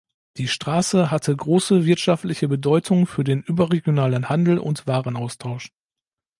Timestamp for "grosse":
1.35-1.85